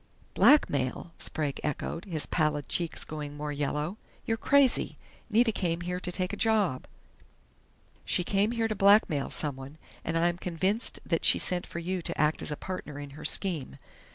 [0.33, 3.97] "Blackmail?" Sprague echoed, his pallid cheeks going more yellow.
[4.25, 4.97] "You're crazy!
[5.29, 6.87] Nita came here to take a job"
[8.03, 12.01] "She came here to blackmail someone, and I am convinced that she sent for you
[12.01, 13.77] to act as a partner in her scheme....